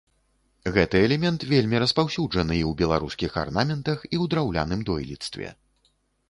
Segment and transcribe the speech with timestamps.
[0.75, 5.53] Гэты элемент вельмі распаўсюджаны і ў беларускіх арнаментах, і ў драўляным дойлідстве.